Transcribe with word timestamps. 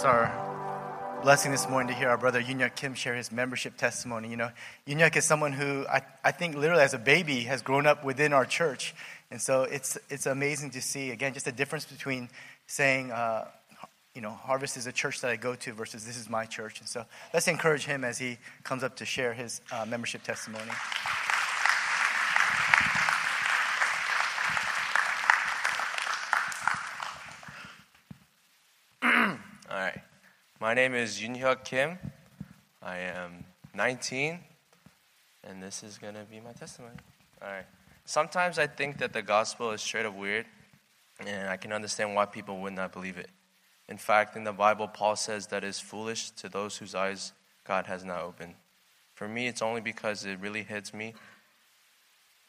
It's 0.00 0.06
our 0.06 1.20
blessing 1.22 1.52
this 1.52 1.68
morning 1.68 1.92
to 1.92 1.94
hear 1.94 2.08
our 2.08 2.16
brother 2.16 2.42
Yunyuk 2.42 2.74
Kim 2.74 2.94
share 2.94 3.14
his 3.14 3.30
membership 3.30 3.76
testimony. 3.76 4.30
You 4.30 4.38
know, 4.38 4.50
Yunyuk 4.88 5.14
is 5.14 5.26
someone 5.26 5.52
who 5.52 5.84
I, 5.88 6.00
I 6.24 6.30
think 6.30 6.56
literally 6.56 6.82
as 6.82 6.94
a 6.94 6.98
baby 6.98 7.40
has 7.40 7.60
grown 7.60 7.86
up 7.86 8.02
within 8.02 8.32
our 8.32 8.46
church. 8.46 8.94
And 9.30 9.42
so 9.42 9.64
it's, 9.64 9.98
it's 10.08 10.24
amazing 10.24 10.70
to 10.70 10.80
see, 10.80 11.10
again, 11.10 11.34
just 11.34 11.44
the 11.44 11.52
difference 11.52 11.84
between 11.84 12.30
saying, 12.66 13.12
uh, 13.12 13.48
you 14.14 14.22
know, 14.22 14.30
Harvest 14.30 14.78
is 14.78 14.86
a 14.86 14.92
church 14.92 15.20
that 15.20 15.30
I 15.30 15.36
go 15.36 15.54
to 15.54 15.72
versus 15.74 16.06
this 16.06 16.16
is 16.16 16.30
my 16.30 16.46
church. 16.46 16.80
And 16.80 16.88
so 16.88 17.04
let's 17.34 17.46
encourage 17.46 17.84
him 17.84 18.02
as 18.02 18.16
he 18.16 18.38
comes 18.62 18.82
up 18.82 18.96
to 18.96 19.04
share 19.04 19.34
his 19.34 19.60
uh, 19.70 19.84
membership 19.84 20.22
testimony. 20.22 20.70
All 29.70 29.78
right. 29.78 30.00
My 30.62 30.74
name 30.74 30.94
is 30.94 31.18
Yoon 31.18 31.64
Kim. 31.64 31.98
I 32.82 32.98
am 32.98 33.46
19, 33.74 34.38
and 35.44 35.62
this 35.62 35.82
is 35.82 35.96
going 35.96 36.12
to 36.12 36.24
be 36.30 36.38
my 36.38 36.52
testimony. 36.52 36.96
All 37.40 37.48
right. 37.48 37.64
Sometimes 38.04 38.58
I 38.58 38.66
think 38.66 38.98
that 38.98 39.14
the 39.14 39.22
gospel 39.22 39.70
is 39.70 39.80
straight 39.80 40.04
up 40.04 40.14
weird, 40.14 40.44
and 41.18 41.48
I 41.48 41.56
can 41.56 41.72
understand 41.72 42.14
why 42.14 42.26
people 42.26 42.58
would 42.58 42.74
not 42.74 42.92
believe 42.92 43.16
it. 43.16 43.30
In 43.88 43.96
fact, 43.96 44.36
in 44.36 44.44
the 44.44 44.52
Bible, 44.52 44.86
Paul 44.86 45.16
says 45.16 45.46
that 45.46 45.64
it's 45.64 45.80
foolish 45.80 46.28
to 46.32 46.50
those 46.50 46.76
whose 46.76 46.94
eyes 46.94 47.32
God 47.66 47.86
has 47.86 48.04
not 48.04 48.20
opened. 48.20 48.52
For 49.14 49.26
me, 49.26 49.46
it's 49.46 49.62
only 49.62 49.80
because 49.80 50.26
it 50.26 50.38
really 50.40 50.62
hits 50.62 50.92
me. 50.92 51.14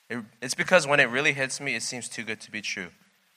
It, 0.10 0.20
it's 0.42 0.54
because 0.54 0.86
when 0.86 1.00
it 1.00 1.10
really 1.10 1.32
hits 1.32 1.62
me, 1.62 1.76
it 1.76 1.82
seems 1.82 2.10
too 2.10 2.24
good 2.24 2.42
to 2.42 2.52
be 2.52 2.62
true. 2.62 2.90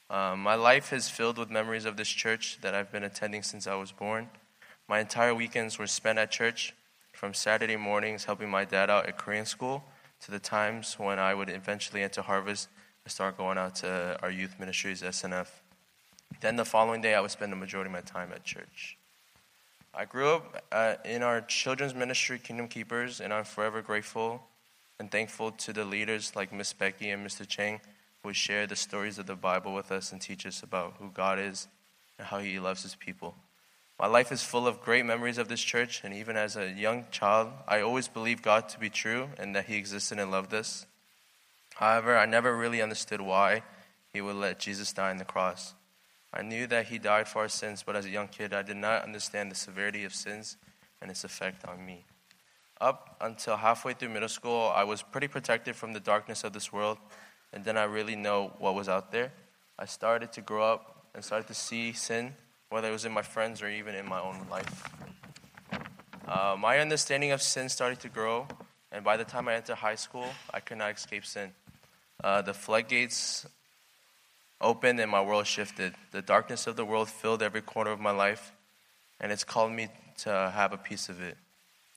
Um, 0.09 0.41
my 0.41 0.55
life 0.55 0.91
is 0.91 1.07
filled 1.07 1.37
with 1.37 1.49
memories 1.49 1.85
of 1.85 1.95
this 1.95 2.09
church 2.09 2.57
that 2.59 2.75
I've 2.75 2.91
been 2.91 3.05
attending 3.05 3.41
since 3.41 3.67
I 3.67 3.75
was 3.75 3.93
born. 3.93 4.27
My 4.87 4.99
entire 4.99 5.33
weekends 5.33 5.79
were 5.79 5.87
spent 5.87 6.19
at 6.19 6.31
church, 6.31 6.73
from 7.15 7.33
Saturday 7.33 7.77
mornings 7.77 8.25
helping 8.25 8.49
my 8.49 8.65
dad 8.65 8.89
out 8.89 9.07
at 9.07 9.17
Korean 9.17 9.45
school 9.45 9.83
to 10.21 10.31
the 10.31 10.39
times 10.39 10.99
when 10.99 11.17
I 11.17 11.33
would 11.33 11.49
eventually 11.49 12.03
enter 12.03 12.21
Harvest 12.21 12.67
and 13.03 13.11
start 13.11 13.37
going 13.37 13.57
out 13.57 13.75
to 13.75 14.17
our 14.21 14.29
youth 14.29 14.59
ministries, 14.59 15.01
SNF. 15.01 15.47
Then 16.41 16.57
the 16.57 16.65
following 16.65 17.01
day, 17.01 17.15
I 17.15 17.21
would 17.21 17.31
spend 17.31 17.51
the 17.51 17.57
majority 17.57 17.87
of 17.87 17.93
my 17.93 18.01
time 18.01 18.31
at 18.33 18.43
church. 18.43 18.97
I 19.93 20.05
grew 20.05 20.27
up 20.27 20.63
uh, 20.71 20.95
in 21.05 21.23
our 21.23 21.41
children's 21.41 21.95
ministry, 21.95 22.37
Kingdom 22.37 22.67
Keepers, 22.67 23.21
and 23.21 23.33
I'm 23.33 23.45
forever 23.45 23.81
grateful 23.81 24.43
and 24.99 25.09
thankful 25.09 25.51
to 25.51 25.71
the 25.71 25.85
leaders 25.85 26.35
like 26.35 26.51
Miss 26.51 26.73
Becky 26.73 27.09
and 27.09 27.25
Mr. 27.25 27.47
Chang 27.47 27.79
who 28.23 28.33
share 28.33 28.67
the 28.67 28.75
stories 28.75 29.19
of 29.19 29.27
the 29.27 29.35
Bible 29.35 29.73
with 29.73 29.91
us 29.91 30.11
and 30.11 30.19
teach 30.19 30.45
us 30.45 30.63
about 30.63 30.95
who 30.99 31.09
God 31.11 31.39
is 31.39 31.67
and 32.17 32.27
how 32.27 32.39
He 32.39 32.59
loves 32.59 32.83
His 32.83 32.95
people. 32.95 33.35
My 33.97 34.07
life 34.07 34.31
is 34.31 34.43
full 34.43 34.67
of 34.67 34.81
great 34.81 35.05
memories 35.05 35.37
of 35.37 35.47
this 35.47 35.61
church, 35.61 36.01
and 36.03 36.13
even 36.13 36.35
as 36.35 36.57
a 36.57 36.69
young 36.69 37.05
child, 37.11 37.53
I 37.65 37.79
always 37.79 38.09
believed 38.09 38.43
God 38.43 38.67
to 38.69 38.79
be 38.79 38.89
true 38.89 39.29
and 39.37 39.55
that 39.55 39.67
He 39.67 39.77
existed 39.77 40.19
and 40.19 40.31
loved 40.31 40.53
us. 40.53 40.85
However, 41.75 42.17
I 42.17 42.25
never 42.25 42.55
really 42.57 42.81
understood 42.81 43.21
why 43.21 43.63
He 44.11 44.19
would 44.19 44.35
let 44.35 44.59
Jesus 44.59 44.91
die 44.91 45.11
on 45.11 45.17
the 45.17 45.23
cross. 45.23 45.75
I 46.33 46.41
knew 46.41 46.67
that 46.67 46.87
He 46.87 46.97
died 46.97 47.29
for 47.29 47.39
our 47.39 47.47
sins, 47.47 47.83
but 47.85 47.95
as 47.95 48.05
a 48.05 48.09
young 48.09 48.27
kid, 48.27 48.53
I 48.53 48.63
did 48.63 48.75
not 48.75 49.03
understand 49.03 49.49
the 49.49 49.55
severity 49.55 50.03
of 50.03 50.13
sins 50.13 50.57
and 51.01 51.09
its 51.09 51.23
effect 51.23 51.65
on 51.65 51.85
me. 51.85 52.03
Up 52.81 53.15
until 53.21 53.55
halfway 53.55 53.93
through 53.93 54.09
middle 54.09 54.27
school, 54.27 54.73
I 54.75 54.83
was 54.83 55.01
pretty 55.01 55.29
protected 55.29 55.77
from 55.77 55.93
the 55.93 56.01
darkness 56.01 56.43
of 56.43 56.51
this 56.51 56.73
world, 56.73 56.97
and 57.53 57.63
then 57.63 57.77
I 57.77 57.85
really 57.85 58.17
know 58.17 58.51
what 58.59 58.75
was 58.75 58.89
out 58.89 59.13
there. 59.13 59.31
I 59.79 59.85
started 59.85 60.33
to 60.33 60.41
grow 60.41 60.73
up 60.73 61.05
and 61.15 61.23
started 61.23 61.47
to 61.47 61.53
see 61.53 61.93
sin 61.93 62.33
whether 62.75 62.89
it 62.89 62.91
was 62.91 63.05
in 63.05 63.13
my 63.13 63.21
friends 63.21 63.61
or 63.61 63.69
even 63.69 63.95
in 63.95 64.05
my 64.05 64.19
own 64.19 64.37
life. 64.51 64.89
Uh, 66.27 66.57
my 66.59 66.79
understanding 66.79 67.31
of 67.31 67.41
sin 67.41 67.69
started 67.69 68.01
to 68.01 68.09
grow, 68.09 68.45
and 68.91 69.01
by 69.01 69.15
the 69.15 69.23
time 69.23 69.47
I 69.47 69.55
entered 69.55 69.77
high 69.77 69.95
school, 69.95 70.25
I 70.53 70.59
could 70.59 70.79
not 70.79 70.93
escape 70.93 71.25
sin. 71.25 71.53
Uh, 72.21 72.41
the 72.41 72.53
floodgates 72.53 73.47
opened 74.59 74.99
and 74.99 75.09
my 75.09 75.21
world 75.21 75.47
shifted. 75.47 75.95
The 76.11 76.21
darkness 76.21 76.67
of 76.67 76.75
the 76.75 76.83
world 76.83 77.09
filled 77.09 77.41
every 77.41 77.61
corner 77.61 77.91
of 77.91 78.01
my 78.01 78.11
life, 78.11 78.51
and 79.21 79.31
it's 79.31 79.45
called 79.45 79.71
me 79.71 79.87
to 80.23 80.51
have 80.53 80.73
a 80.73 80.77
piece 80.77 81.07
of 81.07 81.21
it. 81.21 81.37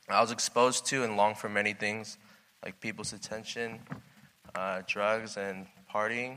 I 0.08 0.20
was 0.20 0.30
exposed 0.30 0.86
to 0.86 1.02
and 1.02 1.16
longed 1.16 1.38
for 1.38 1.48
many 1.48 1.72
things, 1.72 2.18
like 2.64 2.78
people's 2.78 3.12
attention, 3.12 3.80
uh, 4.54 4.82
drugs, 4.86 5.36
and 5.36 5.66
partying. 5.92 6.36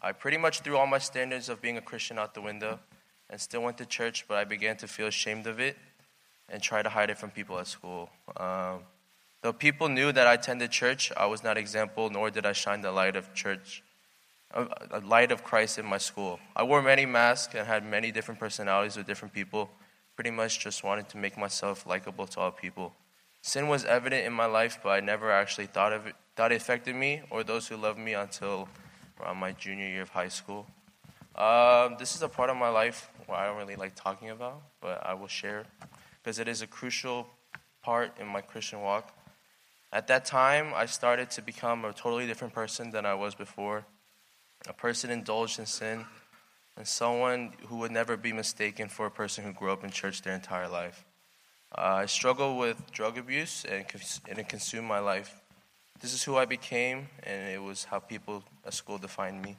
I 0.00 0.12
pretty 0.12 0.38
much 0.38 0.60
threw 0.60 0.78
all 0.78 0.86
my 0.86 0.96
standards 0.96 1.50
of 1.50 1.60
being 1.60 1.76
a 1.76 1.82
Christian 1.82 2.18
out 2.18 2.32
the 2.32 2.40
window 2.40 2.80
and 3.30 3.40
still 3.40 3.62
went 3.62 3.78
to 3.78 3.86
church, 3.86 4.26
but 4.28 4.36
I 4.36 4.44
began 4.44 4.76
to 4.78 4.88
feel 4.88 5.06
ashamed 5.06 5.46
of 5.46 5.60
it 5.60 5.78
and 6.48 6.60
try 6.60 6.82
to 6.82 6.88
hide 6.88 7.10
it 7.10 7.16
from 7.18 7.30
people 7.30 7.58
at 7.58 7.68
school. 7.68 8.10
Um, 8.36 8.80
though 9.40 9.52
people 9.52 9.88
knew 9.88 10.12
that 10.12 10.26
I 10.26 10.34
attended 10.34 10.72
church, 10.72 11.12
I 11.16 11.26
was 11.26 11.42
not 11.44 11.56
example, 11.56 12.10
nor 12.10 12.30
did 12.30 12.44
I 12.44 12.52
shine 12.52 12.82
the 12.82 12.90
light 12.90 13.16
of 13.16 13.32
church, 13.32 13.82
a 14.52 15.00
light 15.00 15.30
of 15.30 15.44
Christ 15.44 15.78
in 15.78 15.86
my 15.86 15.98
school. 15.98 16.40
I 16.56 16.64
wore 16.64 16.82
many 16.82 17.06
masks 17.06 17.54
and 17.54 17.66
had 17.66 17.86
many 17.86 18.10
different 18.10 18.40
personalities 18.40 18.96
with 18.96 19.06
different 19.06 19.32
people. 19.32 19.70
Pretty 20.16 20.32
much 20.32 20.58
just 20.58 20.82
wanted 20.82 21.08
to 21.10 21.16
make 21.16 21.38
myself 21.38 21.86
likable 21.86 22.26
to 22.26 22.40
all 22.40 22.50
people. 22.50 22.92
Sin 23.42 23.68
was 23.68 23.84
evident 23.84 24.26
in 24.26 24.32
my 24.32 24.46
life, 24.46 24.80
but 24.82 24.90
I 24.90 25.00
never 25.00 25.30
actually 25.30 25.66
thought 25.66 25.92
of 25.92 26.06
it, 26.08 26.16
thought 26.34 26.52
it 26.52 26.56
affected 26.56 26.96
me 26.96 27.22
or 27.30 27.44
those 27.44 27.68
who 27.68 27.76
loved 27.76 27.98
me 27.98 28.14
until 28.14 28.68
around 29.20 29.38
my 29.38 29.52
junior 29.52 29.86
year 29.86 30.02
of 30.02 30.10
high 30.10 30.28
school. 30.28 30.66
Um, 31.36 31.96
this 31.98 32.16
is 32.16 32.22
a 32.22 32.28
part 32.28 32.50
of 32.50 32.56
my 32.56 32.68
life 32.68 33.08
where 33.30 33.38
I 33.38 33.46
don't 33.46 33.56
really 33.56 33.76
like 33.76 33.94
talking 33.94 34.30
about, 34.30 34.60
but 34.80 35.04
I 35.06 35.14
will 35.14 35.28
share 35.28 35.64
because 36.22 36.38
it 36.38 36.48
is 36.48 36.62
a 36.62 36.66
crucial 36.66 37.28
part 37.82 38.12
in 38.20 38.26
my 38.26 38.40
Christian 38.40 38.80
walk. 38.82 39.16
At 39.92 40.06
that 40.08 40.24
time, 40.24 40.72
I 40.74 40.86
started 40.86 41.30
to 41.30 41.42
become 41.42 41.84
a 41.84 41.92
totally 41.92 42.26
different 42.26 42.54
person 42.54 42.90
than 42.90 43.06
I 43.06 43.14
was 43.14 43.34
before. 43.34 43.84
A 44.68 44.72
person 44.72 45.10
indulged 45.10 45.58
in 45.58 45.66
sin, 45.66 46.04
and 46.76 46.86
someone 46.86 47.52
who 47.68 47.78
would 47.78 47.90
never 47.90 48.16
be 48.16 48.32
mistaken 48.32 48.88
for 48.88 49.06
a 49.06 49.10
person 49.10 49.42
who 49.44 49.52
grew 49.52 49.72
up 49.72 49.82
in 49.82 49.90
church 49.90 50.22
their 50.22 50.34
entire 50.34 50.68
life. 50.68 51.04
Uh, 51.76 52.02
I 52.02 52.06
struggled 52.06 52.58
with 52.58 52.90
drug 52.92 53.16
abuse, 53.16 53.64
and, 53.64 53.84
and 54.28 54.38
it 54.38 54.48
consumed 54.48 54.86
my 54.86 54.98
life. 54.98 55.40
This 56.00 56.14
is 56.14 56.22
who 56.22 56.36
I 56.36 56.44
became, 56.44 57.08
and 57.22 57.50
it 57.50 57.62
was 57.62 57.84
how 57.84 57.98
people 57.98 58.44
at 58.64 58.74
school 58.74 58.98
defined 58.98 59.42
me. 59.42 59.56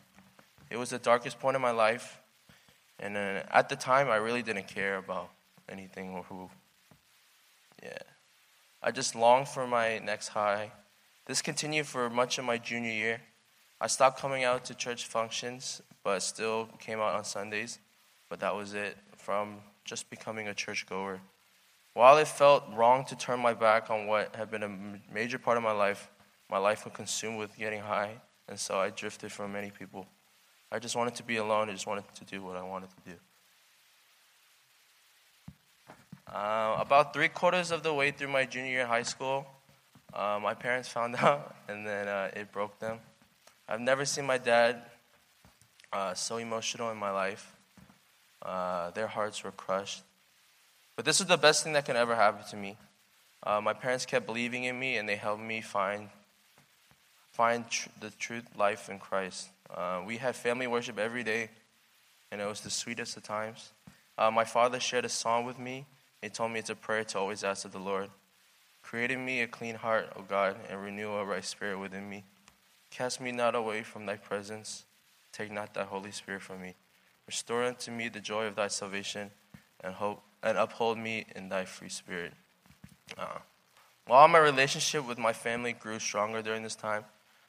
It 0.69 0.77
was 0.77 0.91
the 0.91 0.99
darkest 0.99 1.39
point 1.39 1.55
in 1.55 1.61
my 1.61 1.71
life, 1.71 2.20
and 3.01 3.15
then 3.15 3.43
at 3.49 3.67
the 3.67 3.75
time, 3.75 4.09
I 4.09 4.17
really 4.17 4.43
didn't 4.43 4.67
care 4.67 4.97
about 4.97 5.29
anything 5.67 6.11
or 6.11 6.23
who. 6.23 6.49
Yeah. 7.83 7.97
I 8.83 8.91
just 8.91 9.15
longed 9.15 9.47
for 9.47 9.67
my 9.67 9.99
next 9.99 10.29
high. 10.29 10.71
This 11.25 11.41
continued 11.41 11.87
for 11.87 12.09
much 12.09 12.37
of 12.37 12.45
my 12.45 12.57
junior 12.57 12.91
year. 12.91 13.21
I 13.79 13.87
stopped 13.87 14.19
coming 14.19 14.43
out 14.43 14.65
to 14.65 14.75
church 14.75 15.05
functions, 15.05 15.81
but 16.03 16.21
still 16.21 16.69
came 16.79 16.99
out 16.99 17.15
on 17.15 17.23
Sundays. 17.23 17.79
But 18.29 18.39
that 18.39 18.55
was 18.55 18.73
it 18.73 18.97
from 19.17 19.57
just 19.83 20.09
becoming 20.09 20.47
a 20.47 20.53
churchgoer. 20.53 21.19
While 21.93 22.17
it 22.19 22.27
felt 22.27 22.63
wrong 22.73 23.03
to 23.05 23.15
turn 23.15 23.39
my 23.39 23.53
back 23.53 23.89
on 23.89 24.07
what 24.07 24.35
had 24.35 24.49
been 24.49 24.63
a 24.63 25.13
major 25.13 25.37
part 25.37 25.57
of 25.57 25.63
my 25.63 25.73
life, 25.73 26.09
my 26.49 26.57
life 26.57 26.85
was 26.85 26.93
consumed 26.93 27.37
with 27.37 27.57
getting 27.57 27.81
high, 27.81 28.11
and 28.47 28.59
so 28.59 28.79
I 28.79 28.89
drifted 28.89 29.31
from 29.31 29.51
many 29.53 29.71
people. 29.71 30.05
I 30.71 30.79
just 30.79 30.95
wanted 30.95 31.15
to 31.15 31.23
be 31.23 31.37
alone. 31.37 31.69
I 31.69 31.73
just 31.73 31.85
wanted 31.85 32.05
to 32.15 32.23
do 32.25 32.41
what 32.41 32.55
I 32.55 32.63
wanted 32.63 32.89
to 32.89 33.11
do. 33.11 33.17
Uh, 36.33 36.77
about 36.79 37.13
three 37.13 37.27
quarters 37.27 37.71
of 37.71 37.83
the 37.83 37.93
way 37.93 38.11
through 38.11 38.29
my 38.29 38.45
junior 38.45 38.71
year 38.71 38.81
in 38.81 38.87
high 38.87 39.03
school, 39.03 39.45
uh, 40.13 40.39
my 40.41 40.53
parents 40.53 40.87
found 40.87 41.15
out, 41.19 41.55
and 41.67 41.85
then 41.85 42.07
uh, 42.07 42.31
it 42.33 42.51
broke 42.53 42.79
them. 42.79 42.99
I've 43.67 43.81
never 43.81 44.05
seen 44.05 44.25
my 44.25 44.37
dad 44.37 44.81
uh, 45.91 46.13
so 46.13 46.37
emotional 46.37 46.89
in 46.89 46.97
my 46.97 47.11
life. 47.11 47.53
Uh, 48.41 48.91
their 48.91 49.07
hearts 49.07 49.43
were 49.43 49.51
crushed. 49.51 50.03
But 50.95 51.03
this 51.03 51.19
was 51.19 51.27
the 51.27 51.37
best 51.37 51.63
thing 51.63 51.73
that 51.73 51.85
can 51.85 51.97
ever 51.97 52.15
happen 52.15 52.45
to 52.49 52.55
me. 52.55 52.77
Uh, 53.43 53.59
my 53.59 53.73
parents 53.73 54.05
kept 54.05 54.25
believing 54.25 54.63
in 54.63 54.79
me, 54.79 54.97
and 54.97 55.09
they 55.09 55.15
helped 55.15 55.43
me 55.43 55.61
find 55.61 56.09
find 57.33 57.69
tr- 57.69 57.89
the 57.99 58.09
truth 58.11 58.45
life 58.57 58.89
in 58.89 58.99
Christ. 58.99 59.49
Uh, 59.75 60.01
we 60.05 60.17
had 60.17 60.35
family 60.35 60.67
worship 60.67 60.99
every 60.99 61.23
day, 61.23 61.49
and 62.31 62.41
it 62.41 62.45
was 62.45 62.61
the 62.61 62.69
sweetest 62.69 63.17
of 63.17 63.23
times. 63.23 63.71
Uh, 64.17 64.29
my 64.29 64.43
father 64.43 64.79
shared 64.79 65.05
a 65.05 65.09
song 65.09 65.45
with 65.45 65.57
me. 65.57 65.85
He 66.21 66.29
told 66.29 66.51
me 66.51 66.59
it's 66.59 66.69
a 66.69 66.75
prayer 66.75 67.03
to 67.05 67.19
always 67.19 67.43
ask 67.43 67.65
of 67.65 67.71
the 67.71 67.79
Lord. 67.79 68.09
Create 68.83 69.11
in 69.11 69.23
me 69.23 69.41
a 69.41 69.47
clean 69.47 69.75
heart, 69.75 70.11
O 70.15 70.21
God, 70.21 70.57
and 70.69 70.83
renew 70.83 71.11
a 71.11 71.23
right 71.23 71.45
spirit 71.45 71.79
within 71.79 72.09
me. 72.09 72.23
Cast 72.89 73.21
me 73.21 73.31
not 73.31 73.55
away 73.55 73.83
from 73.83 74.05
thy 74.05 74.17
presence. 74.17 74.85
Take 75.31 75.51
not 75.51 75.73
thy 75.73 75.83
Holy 75.83 76.11
Spirit 76.11 76.41
from 76.41 76.61
me. 76.61 76.75
Restore 77.25 77.63
unto 77.63 77.91
me 77.91 78.09
the 78.09 78.19
joy 78.19 78.45
of 78.45 78.55
thy 78.55 78.67
salvation, 78.67 79.31
and 79.81 79.93
hope 79.93 80.21
and 80.43 80.57
uphold 80.57 80.97
me 80.97 81.25
in 81.35 81.49
thy 81.49 81.65
free 81.65 81.89
spirit. 81.89 82.33
Uh, 83.17 83.39
while 84.07 84.27
my 84.27 84.39
relationship 84.39 85.07
with 85.07 85.17
my 85.17 85.31
family 85.31 85.73
grew 85.73 85.99
stronger 85.99 86.41
during 86.41 86.63
this 86.63 86.75
time, 86.75 87.05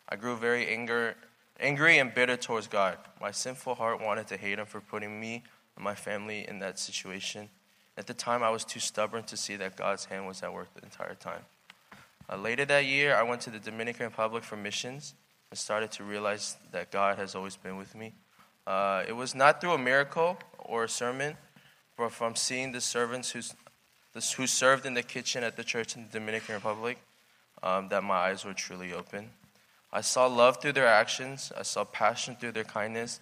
I 0.08 0.16
grew 0.16 0.36
very 0.36 0.68
anger 0.68 1.16
angry 1.62 1.98
and 1.98 2.12
bitter 2.12 2.36
towards 2.36 2.66
God. 2.66 2.98
My 3.20 3.30
sinful 3.30 3.76
heart 3.76 4.02
wanted 4.02 4.26
to 4.28 4.36
hate 4.36 4.58
him 4.58 4.66
for 4.66 4.80
putting 4.80 5.18
me 5.18 5.42
and 5.76 5.84
my 5.84 5.94
family 5.94 6.46
in 6.46 6.58
that 6.58 6.78
situation. 6.78 7.48
At 7.96 8.06
the 8.06 8.14
time, 8.14 8.42
I 8.42 8.50
was 8.50 8.64
too 8.64 8.80
stubborn 8.80 9.24
to 9.24 9.36
see 9.36 9.56
that 9.56 9.76
God's 9.76 10.06
hand 10.06 10.26
was 10.26 10.42
at 10.42 10.52
work 10.52 10.74
the 10.74 10.82
entire 10.82 11.14
time. 11.14 11.42
Uh, 12.30 12.36
later 12.36 12.64
that 12.64 12.86
year, 12.86 13.14
I 13.14 13.22
went 13.22 13.40
to 13.42 13.50
the 13.50 13.58
Dominican 13.58 14.06
Republic 14.06 14.44
for 14.44 14.56
missions 14.56 15.14
and 15.50 15.58
started 15.58 15.92
to 15.92 16.04
realize 16.04 16.56
that 16.72 16.90
God 16.90 17.18
has 17.18 17.34
always 17.34 17.56
been 17.56 17.76
with 17.76 17.94
me. 17.94 18.12
Uh, 18.66 19.04
it 19.06 19.12
was 19.12 19.34
not 19.34 19.60
through 19.60 19.72
a 19.72 19.78
miracle 19.78 20.38
or 20.58 20.84
a 20.84 20.88
sermon, 20.88 21.36
but 21.96 22.10
from 22.10 22.34
seeing 22.34 22.72
the 22.72 22.80
servants 22.80 23.30
who's, 23.30 23.54
who 24.36 24.46
served 24.46 24.86
in 24.86 24.94
the 24.94 25.02
kitchen 25.02 25.44
at 25.44 25.56
the 25.56 25.64
church 25.64 25.94
in 25.96 26.04
the 26.04 26.18
Dominican 26.18 26.54
Republic 26.54 26.98
um, 27.62 27.88
that 27.88 28.02
my 28.02 28.14
eyes 28.14 28.44
were 28.44 28.54
truly 28.54 28.92
open. 28.92 29.30
I 29.92 30.00
saw 30.00 30.26
love 30.26 30.60
through 30.60 30.72
their 30.72 30.86
actions, 30.86 31.52
I 31.56 31.62
saw 31.62 31.84
passion 31.84 32.36
through 32.36 32.52
their 32.52 32.64
kindness, 32.64 33.20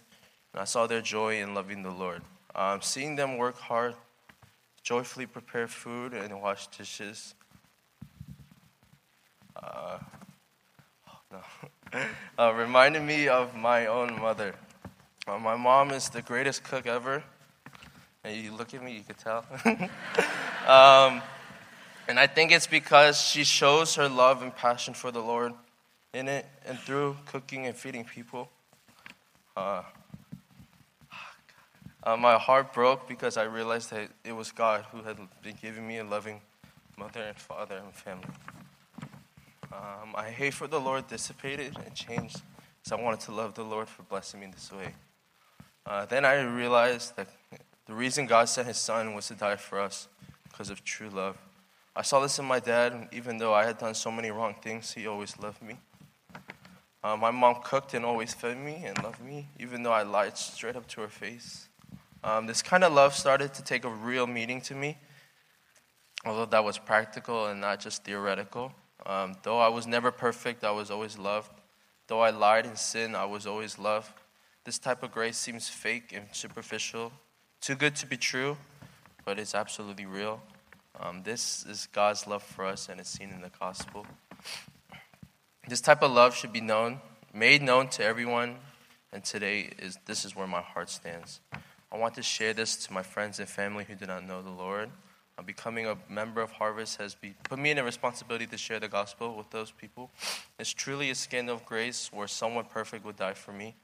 and 0.53 0.61
I 0.61 0.65
saw 0.65 0.87
their 0.87 1.01
joy 1.01 1.41
in 1.41 1.55
loving 1.55 1.83
the 1.83 1.91
Lord. 1.91 2.23
Um, 2.55 2.81
seeing 2.83 3.17
them 3.17 3.37
work 3.37 3.59
hard, 3.59 3.95
joyfully 4.83 5.27
prepare 5.27 5.67
food, 5.67 6.15
and 6.15 6.41
wash 6.41 6.67
dishes. 6.69 7.35
Uh, 9.57 9.99
uh, 12.39 12.53
reminded 12.55 13.03
me 13.03 13.29
of 13.29 13.55
my 13.57 13.87
own 13.87 14.21
mother. 14.21 14.55
Uh, 15.27 15.39
my 15.39 15.57
mom 15.57 15.91
is 15.91 16.09
the 16.09 16.23
greatest 16.23 16.63
cook 16.65 16.87
ever. 16.87 17.23
And 18.23 18.37
you 18.37 18.53
look 18.53 18.75
at 18.75 18.83
me, 18.83 18.93
you 18.93 19.03
can 19.03 19.17
tell. 19.17 19.45
um, 20.67 21.23
and 22.07 22.19
I 22.19 22.27
think 22.27 22.53
it's 22.53 22.67
because 22.67 23.21
she 23.21 23.45
shows 23.45 23.95
her 23.95 24.09
love 24.09 24.43
and 24.43 24.55
passion 24.55 24.95
for 24.95 25.11
the 25.11 25.21
Lord 25.21 25.53
in 26.13 26.29
it 26.29 26.47
and 26.67 26.79
through 26.79 27.17
cooking 27.27 27.67
and 27.67 27.77
feeding 27.77 28.05
people. 28.05 28.49
Uh, 29.57 29.83
uh, 32.03 32.17
my 32.17 32.39
heart 32.39 32.73
broke 32.73 33.07
because 33.07 33.37
I 33.37 33.45
realized 33.45 33.91
that 33.91 34.09
it 34.25 34.33
was 34.33 34.53
God 34.53 34.87
who 34.91 35.03
had 35.03 35.19
been 35.43 35.57
giving 35.61 35.87
me 35.87 35.99
a 35.99 36.05
loving 36.05 36.41
mother 36.97 37.21
and 37.21 37.37
father 37.37 37.77
and 37.77 37.95
family. 37.95 38.29
Um, 39.73 40.13
my 40.15 40.31
hate 40.31 40.55
for 40.55 40.67
the 40.67 40.81
Lord 40.81 41.07
dissipated 41.09 41.77
and 41.85 41.95
changed 41.95 42.43
because 42.83 42.93
I 42.93 43.03
wanted 43.03 43.21
to 43.21 43.33
love 43.33 43.55
the 43.55 43.63
Lord 43.63 43.89
for 43.89 44.03
blessing 44.03 44.41
me 44.41 44.49
this 44.53 44.73
way. 44.73 44.95
Uh, 45.87 46.07
then 46.07 46.25
I 46.25 46.41
realized 46.43 47.17
that 47.17 47.29
the 47.87 47.95
reason 47.95 48.27
God 48.27 48.49
sent 48.49 48.67
His 48.67 48.79
Son 48.79 49.15
was 49.15 49.29
to 49.29 49.35
die 49.35 49.57
for 49.57 49.79
us 49.79 50.09
because 50.45 50.71
of 50.71 50.83
true 50.85 51.11
love. 51.11 51.37
I 51.95 52.03
saw 52.03 52.21
this 52.21 52.39
in 52.39 52.45
my 52.45 52.61
dad, 52.61 53.09
even 53.13 53.39
though 53.39 53.53
I 53.53 53.65
had 53.65 53.79
done 53.79 53.95
so 53.95 54.11
many 54.11 54.31
wrong 54.31 54.55
things, 54.63 54.93
he 54.93 55.07
always 55.07 55.39
loved 55.39 55.61
me. 55.61 55.77
Uh, 57.03 57.17
my 57.17 57.31
mom 57.31 57.57
cooked 57.65 57.95
and 57.95 58.05
always 58.05 58.35
fed 58.35 58.59
me 58.59 58.83
and 58.85 59.03
loved 59.03 59.23
me, 59.23 59.49
even 59.59 59.83
though 59.83 59.93
I 59.93 60.03
lied 60.03 60.37
straight 60.37 60.77
up 60.77 60.87
to 60.89 61.01
her 61.01 61.09
face. 61.09 61.69
Um, 62.23 62.47
this 62.47 62.61
kind 62.61 62.85
of 62.85 62.93
love 62.93 63.15
started 63.15 63.55
to 63.55 63.65
take 63.65 63.85
a 63.85 63.89
real 63.89 64.27
meaning 64.27 64.61
to 64.63 64.75
me, 64.75 64.99
although 66.27 66.45
that 66.45 66.63
was 66.63 66.77
practical 66.77 67.47
and 67.47 67.61
not 67.63 67.81
just 67.81 68.05
theoretical. 68.05 68.73
Um, 69.07 69.35
though 69.43 69.59
I 69.59 69.69
was 69.69 69.87
never 69.87 70.11
perfect, 70.11 70.63
I 70.63 70.73
was 70.73 70.91
always 70.91 71.17
loved. 71.17 71.53
Though 72.07 72.21
I 72.21 72.31
lied 72.31 72.67
and 72.67 72.77
sinned, 72.77 73.17
I 73.17 73.25
was 73.25 73.47
always 73.47 73.79
loved. 73.79 74.13
This 74.65 74.79
type 74.79 75.03
of 75.03 75.11
grace 75.11 75.39
seems 75.39 75.71
fake 75.71 76.13
and 76.15 76.27
superficial, 76.33 77.13
too 77.63 77.75
good 77.75 77.97
to 77.97 78.07
be 78.07 78.19
true, 78.19 78.59
but 79.25 79.39
it's 79.39 79.55
absolutely 79.55 80.05
real. 80.05 80.43
Um, 81.01 81.23
this 81.23 81.65
is 81.67 81.89
God's 81.93 82.27
love 82.27 82.43
for 82.43 82.67
us, 82.67 82.91
and 82.91 83.01
it's 83.01 83.09
seen 83.09 83.31
in 83.31 83.41
the 83.41 83.51
gospel. 83.59 84.07
This 85.71 85.81
type 85.81 86.03
of 86.03 86.11
love 86.11 86.35
should 86.35 86.53
be 86.53 86.61
known, 86.61 86.99
made 87.33 87.63
known 87.63 87.87
to 87.91 88.03
everyone, 88.03 88.57
and 89.13 89.23
today 89.23 89.71
is 89.79 90.01
this 90.05 90.25
is 90.25 90.35
where 90.35 90.49
my 90.49 90.61
heart 90.61 90.91
stands. 90.91 91.39
I 91.93 91.97
want 91.97 92.17
to 92.17 92.25
share 92.25 92.53
this 92.53 92.75
to 92.87 92.93
my 92.93 93.05
friends 93.05 93.39
and 93.39 93.49
family 93.49 93.85
who 93.85 93.95
do 93.95 94.05
not 94.05 94.27
know 94.27 94.43
the 94.43 94.51
Lord. 94.51 94.91
Uh, 95.39 95.43
becoming 95.43 95.87
a 95.87 95.97
member 96.09 96.41
of 96.41 96.51
Harvest 96.51 96.97
has 96.97 97.15
be, 97.15 97.35
put 97.45 97.61
me 97.61 97.71
in 97.71 97.79
a 97.79 97.85
responsibility 97.85 98.49
to 98.49 98.59
share 98.59 98.81
the 98.81 98.89
gospel 98.89 99.37
with 99.37 99.49
those 99.51 99.71
people. 99.71 100.11
It's 100.59 100.73
truly 100.73 101.09
a 101.11 101.15
scandal 101.15 101.55
of 101.55 101.65
grace 101.65 102.11
where 102.13 102.27
someone 102.27 102.65
perfect 102.65 103.05
would 103.05 103.17
die 103.17 103.35
for 103.35 103.53
me. 103.53 103.77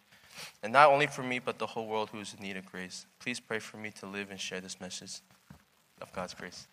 And 0.64 0.72
not 0.72 0.90
only 0.90 1.06
for 1.06 1.22
me, 1.22 1.38
but 1.38 1.60
the 1.60 1.66
whole 1.66 1.86
world 1.86 2.10
who 2.10 2.18
is 2.18 2.34
in 2.36 2.44
need 2.44 2.56
of 2.56 2.66
grace. 2.66 3.06
Please 3.20 3.38
pray 3.38 3.60
for 3.60 3.76
me 3.76 3.92
to 4.00 4.06
live 4.06 4.32
and 4.32 4.40
share 4.40 4.60
this 4.60 4.80
message 4.80 5.20
of 6.02 6.12
God's 6.12 6.34
grace. 6.34 6.66